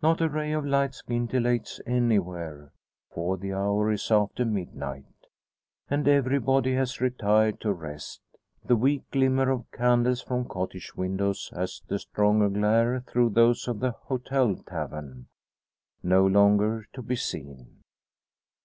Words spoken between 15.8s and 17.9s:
no longer to be seen.